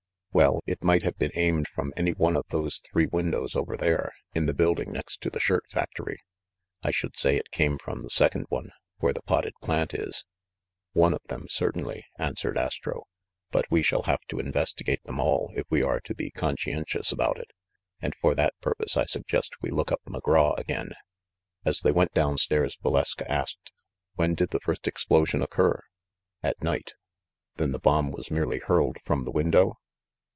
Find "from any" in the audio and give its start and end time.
1.67-2.11